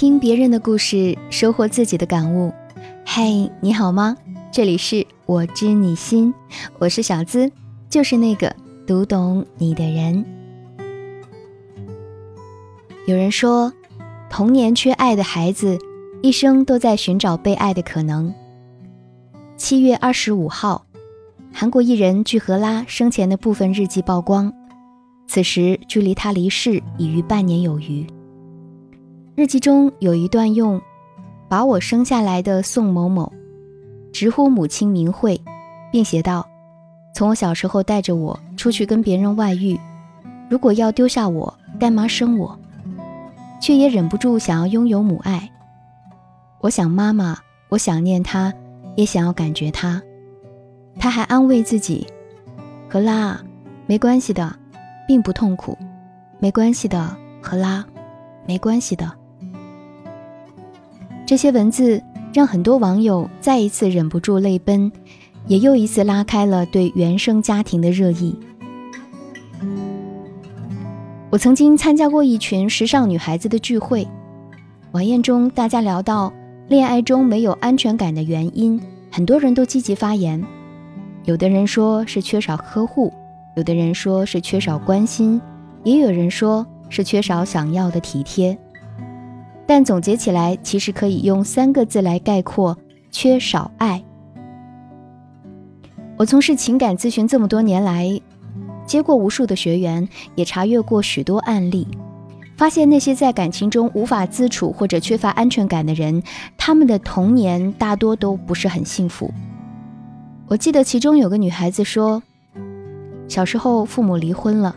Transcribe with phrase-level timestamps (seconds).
[0.00, 2.50] 听别人的故事，收获自己的感悟。
[3.04, 4.16] 嘿，你好吗？
[4.50, 6.32] 这里是我知你心，
[6.78, 7.52] 我是小资，
[7.90, 10.24] 就是那个读懂你的人。
[13.06, 13.70] 有人说，
[14.30, 15.78] 童年缺爱的孩子，
[16.22, 18.32] 一生都在寻找被爱的可能。
[19.58, 20.86] 七月二十五号，
[21.52, 24.50] 韩国艺人具荷拉生前的部分日记曝光，
[25.26, 28.06] 此时距离他离世已逾半年有余。
[29.40, 30.78] 日记中有一段用
[31.48, 33.32] “把我生下来的宋某某”
[34.12, 35.40] 直呼母亲名讳，
[35.90, 36.46] 并写道
[37.16, 39.80] ：“从我小时候带着我出去跟别人外遇，
[40.50, 42.54] 如果要丢下我，干妈生我，
[43.62, 45.50] 却也忍不住想要拥有母爱。
[46.60, 47.38] 我想妈妈，
[47.70, 48.52] 我想念她，
[48.94, 50.02] 也想要感觉她。”
[51.00, 52.06] 他还安慰自己
[52.90, 53.40] ：“何拉，
[53.86, 54.54] 没关系的，
[55.08, 55.78] 并不痛苦，
[56.38, 57.82] 没关系的，何拉，
[58.46, 59.10] 没关系的。”
[61.30, 62.02] 这些文字
[62.34, 64.90] 让很多网友再一次忍不住泪奔，
[65.46, 68.36] 也又一次拉开了对原生家庭的热议。
[71.30, 74.08] 我曾经参加过一群时尚女孩子的聚会，
[74.90, 76.32] 晚宴中大家聊到
[76.66, 78.80] 恋爱中没有安全感的原因，
[79.12, 80.44] 很多人都积极发言。
[81.26, 83.14] 有的人说是缺少呵护，
[83.54, 85.40] 有的人说是缺少关心，
[85.84, 88.58] 也有人说是缺少想要的体贴。
[89.72, 92.76] 但总结起来，其实可以用三个字来概括：
[93.12, 94.02] 缺少爱。
[96.16, 98.20] 我从事情感咨询这么多年来，
[98.84, 101.86] 接过无数的学员，也查阅过许多案例，
[102.56, 106.20] 发现那些在感情中无法自处或者缺乏安全感的人，
[106.58, 109.32] 他们的童年大多都不是很幸福。
[110.48, 112.20] 我记得其中有个女孩子说，
[113.28, 114.74] 小时候父母离婚了，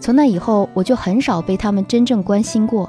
[0.00, 2.88] 从那以后我就很少被他们真正关心过。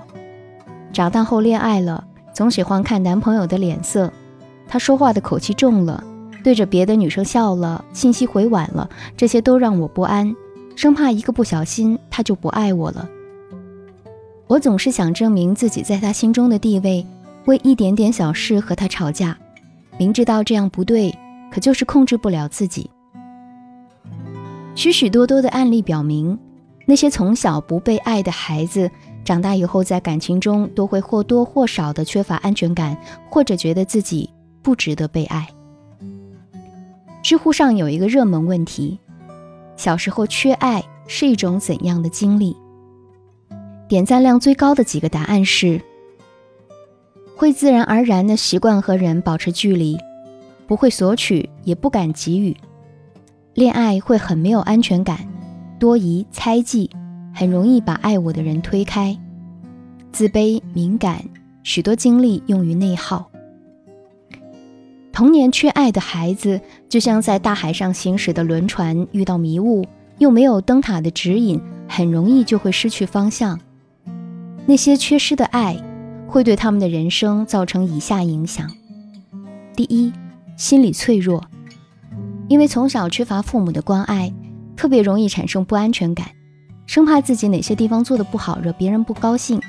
[0.96, 4.10] 长大后恋爱了，总喜欢看男朋友的脸色，
[4.66, 6.02] 他说话的口气重了，
[6.42, 10.34] 对着别的女生笑了，信息回晚了，这些都让我不安，
[10.74, 13.10] 生怕一个不小心他就不爱我了。
[14.48, 17.06] 我总是想证明自己在他心中的地位，
[17.44, 19.38] 为一点点小事和他吵架，
[19.98, 21.14] 明知道这样不对，
[21.52, 22.90] 可就是控制不了自己。
[24.76, 26.40] 许许多多的案例表明，
[26.86, 28.90] 那些从小不被爱的孩子。
[29.26, 32.96] 长大以后，在感情中都会或多或少的缺乏安全感，
[33.28, 34.30] 或者觉得自己
[34.62, 35.48] 不值得被爱。
[37.24, 39.00] 知乎上有一个热门问题：
[39.76, 42.56] 小时候缺爱是一种怎样的经历？
[43.88, 45.82] 点赞量最高的几个答案是：
[47.36, 49.98] 会自然而然的习惯和人保持距离，
[50.68, 52.56] 不会索取，也不敢给予；
[53.56, 55.28] 恋爱会很没有安全感，
[55.80, 56.88] 多疑猜忌。
[57.38, 59.16] 很容易把爱我的人推开，
[60.14, 61.22] 自卑、敏感，
[61.64, 63.30] 许多精力用于内耗。
[65.12, 69.86] 童年缺爱的孩子，就像在大海上行驶的轮船，遇到迷雾
[70.18, 73.60] 又没有灯塔的指引，很容易就会失去方向。
[74.66, 75.78] 那些缺失的爱，
[76.28, 78.66] 会对他们的人生造成以下影响：
[79.76, 80.14] 第一，
[80.56, 81.44] 心理脆弱，
[82.48, 84.34] 因为从小缺乏父母的关爱，
[84.78, 86.28] 特别容易产生不安全感。
[86.86, 89.62] 生怕自己哪些地方做的不好，惹别人不高兴，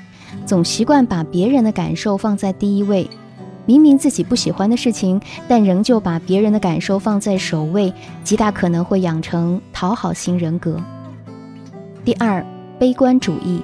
[0.45, 3.09] 总习惯把别人的感受放在第一位。
[3.65, 10.81] 明明自己不喜欢的事情，但仍旧把别人的感受放在首位，极大可能会养成讨好型人格。
[12.05, 12.45] 第二，
[12.79, 13.61] 悲观主义。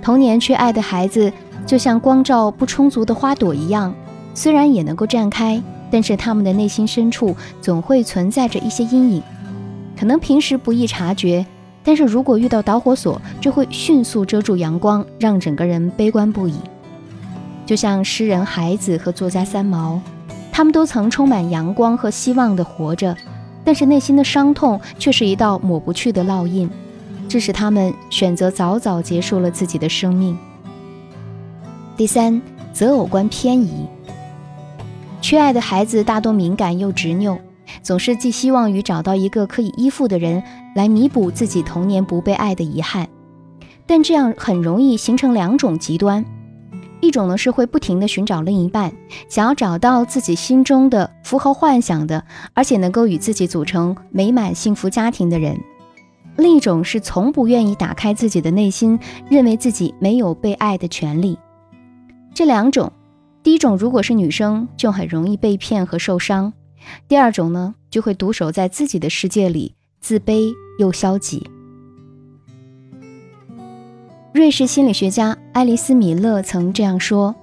[0.00, 1.32] 童年缺爱的孩子，
[1.66, 3.92] 就像光照不充足的花朵一样，
[4.32, 5.60] 虽然也能够绽开，
[5.90, 9.22] 但是他们的内心深处总会存在着一些阴影，
[9.98, 11.44] 可能平时不易察觉。
[11.90, 16.54] 但是如果遇到导火索，就会迅速遮住阳光，让整个人悲观不已。
[17.66, 20.00] 就像诗人孩子和作家三毛，
[20.52, 23.16] 他们都曾充满阳光和希望的活着，
[23.64, 26.70] 但是内心的伤痛却是一道抹不去的烙印，
[27.28, 30.38] 致使他们选择早早结束了自己的生命。
[31.96, 32.40] 第三，
[32.72, 33.84] 择偶观偏移，
[35.20, 37.36] 缺爱的孩子大多敏感又执拗。
[37.82, 40.42] 总是寄希望于找到一个可以依附的人
[40.74, 43.08] 来弥补自己童年不被爱的遗憾，
[43.86, 46.24] 但这样很容易形成两种极端：
[47.00, 48.92] 一种呢是会不停的寻找另一半，
[49.28, 52.24] 想要找到自己心中的符合幻想的，
[52.54, 55.56] 而且能够与自己组成美满幸福家庭的人；
[56.36, 61.38] 另一种是从不愿意打开自己的内心，认为自己没有被爱的权利。
[62.32, 62.92] 这两种，
[63.42, 66.52] 第一种如果是女生，就很容易被骗和受伤。
[67.08, 71.48] 第二种呢，就会独守在自己的世界里，自卑又消极。
[74.32, 77.34] 瑞士心理学家爱丽丝·米勒曾这样说：“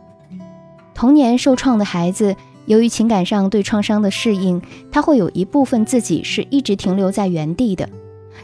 [0.96, 2.36] 童年受创的孩子，
[2.66, 4.62] 由于情感上对创伤的适应，
[4.92, 7.90] 他会有一部分自己是一直停留在原地的，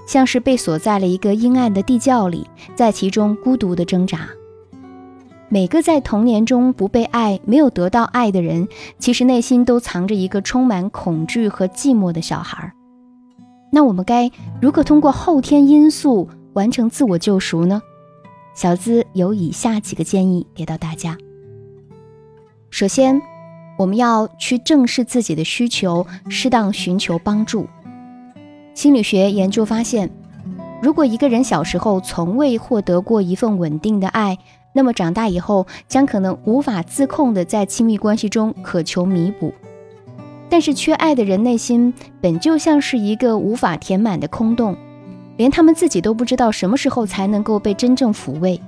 [0.05, 2.45] 像是被锁在了一个阴暗的地窖里，
[2.75, 4.27] 在其中孤独的挣扎。
[5.53, 8.67] 每个在童年中不被爱、没有得到爱的人，
[8.97, 12.73] 其实内心都藏着一个充满恐惧和寂寞的小孩。
[13.71, 17.83] 那我们该如何通过后天因素完成自我救赎呢？”
[18.55, 21.15] 小资有以下几个建议给到大家。
[22.71, 23.21] 首先，
[23.77, 27.67] 我们要去正视自己的需求，适当寻求帮助。
[28.73, 30.09] 心理学研究发现，
[30.81, 34.39] 如果一个人小时候从未获得过一份稳定的爱，
[34.73, 39.53] 那么长大以后将可能无法自控的在亲密关系中渴求弥补。
[40.49, 44.75] 但是，缺爱的人内心本就像是一个无法填满的空洞。
[45.35, 48.61] 连他们自己都不知道什么时候才能够被真正抚慰，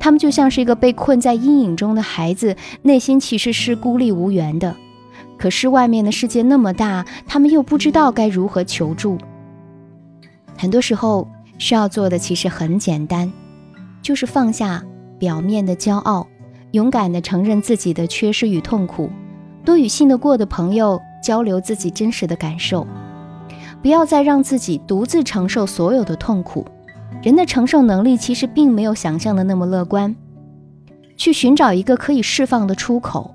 [0.00, 4.74] 他们就像是一个被困在阴影中的孩子，内心其实是孤立无援的。
[5.38, 9.16] 可是外面的世界那么大，他们又不知道该如何求助。
[10.58, 13.32] 很多时候需要做的其实很简单，
[14.02, 14.82] 就是放下
[15.18, 16.26] 表面的骄傲，
[16.72, 19.10] 勇敢地承认自己的缺失与痛苦，
[19.64, 22.86] 多与信得过的朋友交流自己真实的感受。
[23.82, 26.66] 不要再让自己独自承受所有的痛苦。
[27.22, 30.14] 人的承受能力其实并没有想象的那么乐观。
[31.16, 33.34] 去寻找一个可以释放的出口，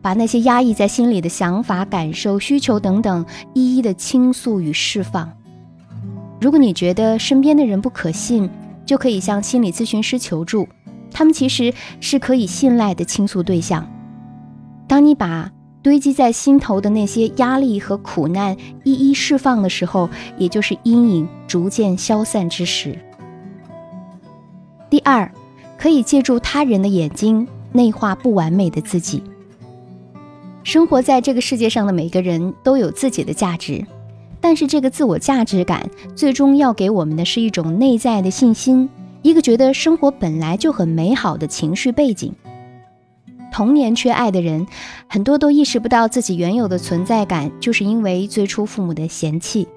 [0.00, 5.30] 把那些压抑在心里的想法、感受、需求等等，一一的倾诉与释放。
[6.40, 8.48] 如果你觉得身边的人不可信，
[8.86, 10.66] 就可以向心理咨询师求助，
[11.12, 13.86] 他们其实是可以信赖的倾诉对象。
[14.86, 15.50] 当你把
[15.82, 22.98] 堆积在心头的那些压力和苦难一一释放的时候，也就是阴影逐渐消散之时。
[24.90, 25.30] 第二，
[25.78, 29.22] 可以借助他人的眼睛内化不完美的自己。
[30.62, 33.82] 生活在这个世界上的每个人都有自己的价值，
[34.40, 38.90] 但是这个自我价值感最终要给我们的是一种内在的信心，
[39.22, 42.34] 一个觉得生活本来就很美好的情绪背景。
[43.52, 44.66] 童年缺爱的人，
[45.08, 49.68] 很多都意识不到自己原有的存在感，就是因为最初父母的嫌弃。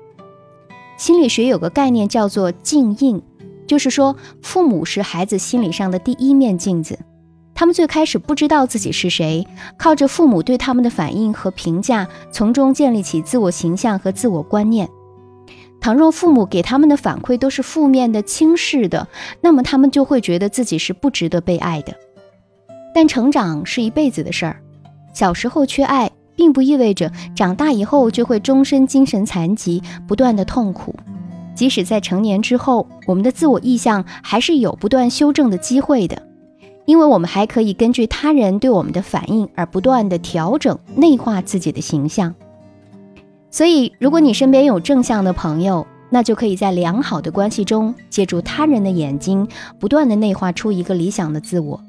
[0.96, 3.22] 心理学有个概念叫做镜映，
[3.66, 6.98] 就是说父母是孩子心理上的第一面镜子。
[7.56, 9.46] 他们最开始不知道自己是谁，
[9.78, 14.88] 靠着父母对他们的反应和评价，从中建立起自我形象和自我观念。
[15.84, 19.06] 倘若父母给他们的反馈都是负面的、轻视的，
[19.42, 21.94] 那么他们就会觉得自己是不值得被爱的。
[22.96, 24.62] 但成长是一辈子的事儿，
[25.14, 30.96] 小时候缺爱，并不意味着长大以后就会终身精神残疾，不断的痛苦。
[31.54, 36.24] 即使在成年之后，我们的自我意向还是有不断修正的机会的，
[36.86, 42.34] 因为我们还可以根据他人对我们的反应而不断的调整、内化自己的形象。
[43.54, 49.48] 所以，如果你身边有正向的朋友，那就可以在良好的关系中，借助他人的眼睛，
[49.78, 51.80] 不断的内化出一个理想的自我。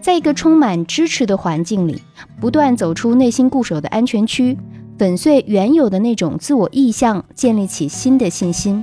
[0.00, 2.00] 在一个充满支持的环境里，
[2.40, 4.56] 不断走出内心固守的安全区，
[4.98, 8.82] 粉碎原有的那种自我意向，建立起新的信心。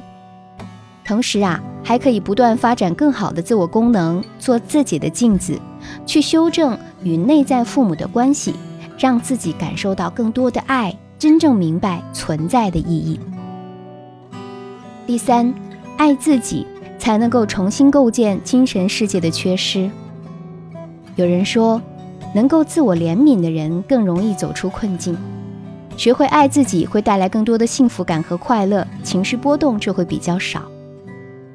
[1.04, 5.60] 同时啊，还可以不断发展更好的自我功能，做自己的镜子，
[6.06, 8.54] 去修正与内在父母的关系，
[9.00, 13.20] 让自己感受到更多的爱，真正明白存在的意义。
[15.06, 15.54] 第三，
[15.96, 16.66] 爱自己，
[16.98, 19.88] 才能够重新构建精神世界的缺失。
[21.16, 21.80] 有人说，
[22.34, 25.16] 能够自我怜悯的人更容易走出困境。
[25.96, 30.64] 学会爱自己会带来更多的幸福感和快乐，情绪波动就会比较少。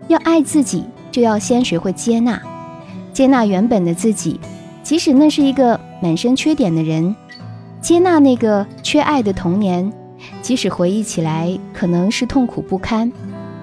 [0.06, 2.40] 要爱自己，就要先学会接纳，
[3.12, 4.38] 接纳原本的自己，
[4.84, 7.12] 即使那是一个满身缺点的人；
[7.86, 9.92] 接纳那个缺爱的童年，
[10.42, 13.08] 即使回忆起来可能是痛苦不堪；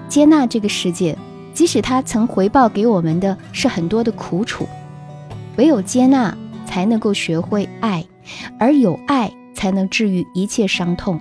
[0.08, 1.14] 接纳这个世界，
[1.52, 4.66] 即使它曾回报给我们的是很多的苦楚。
[5.58, 8.02] 唯有接纳，才能够学会爱，
[8.58, 11.20] 而有爱才能治愈一切伤痛。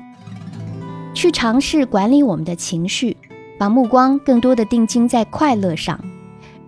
[1.14, 3.18] 去尝试管理我们的情绪，
[3.60, 6.00] 把目光更多的定睛在快乐上。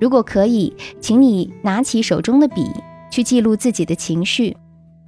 [0.02, 2.70] 如果可以，请你拿起手中的笔，
[3.10, 4.58] 去记录自己的情绪，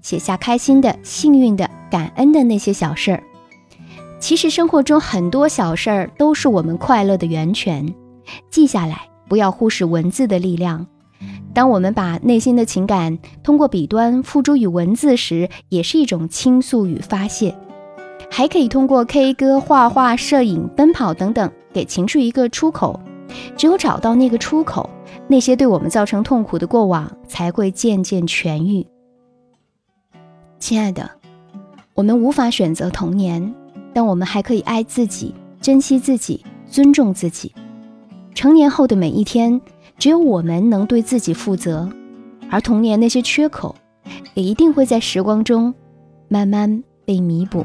[0.07, 3.21] 写下开心的、幸运的、感恩的那些小事儿。
[4.21, 7.93] 其实生活中很多小事儿都是我们快乐的源泉。
[8.49, 10.87] 记下来，不要忽视文字的力量。
[11.53, 17.53] 当我们把内心的情感通过笔端付诸于文字时，也是一种倾诉与发泄。
[18.31, 22.97] 还可以通过 K 歌、画画、摄影、奔跑等等，给情绪一个出口。
[23.57, 24.89] 只有找到那个出口，
[25.27, 28.87] 那些对我们造成痛苦的过往才会渐渐痊愈。
[30.59, 31.09] 亲爱的，
[31.93, 33.53] 我们无法选择童年，
[33.93, 37.53] 但我们还可以爱自己、珍惜自己、尊重自己。
[38.33, 39.61] 成年后的每一天，
[39.99, 41.87] 只有我们能对自己负责，
[42.49, 43.75] 而童年那些缺口，
[44.33, 45.73] 也一定会在时光中
[46.27, 47.63] 慢慢被弥补。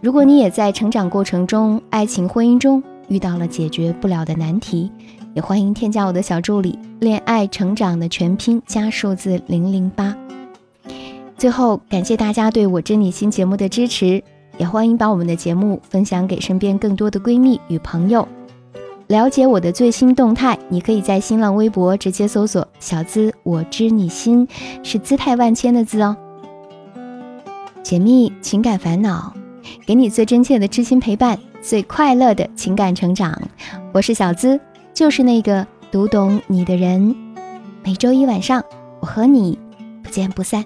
[0.00, 4.90] 如果你也在成长过程中、爱情婚姻中遇到了解决不了的难题，
[5.38, 10.12] 也欢迎添加我的小助理“恋爱成长”的全拼加数字零零八。
[11.36, 14.20] 最后，感谢大家对我知你心节目的支持，
[14.56, 18.26] 也欢迎把我们的节目分享给身边更多的闺蜜与朋友。
[19.06, 24.48] 了解我的最新动态，你可以在新浪微博直接搜索“小资我知你心”，
[24.82, 26.16] 是姿态万千的字哦。
[27.84, 29.32] 解密情感烦恼。
[29.86, 33.38] 给你最真切的知心陪伴，最快乐的情感成长。
[33.92, 34.58] 我是小资，
[34.98, 37.14] 就是那个读懂你的人。
[37.84, 38.64] 每周一晚上，
[38.98, 39.56] 我和你
[40.02, 40.64] 不见不散。